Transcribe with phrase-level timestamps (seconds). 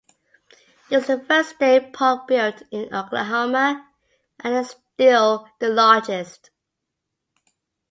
[0.89, 3.87] It was the first state park built in Oklahoma
[4.39, 6.49] and is still the largest.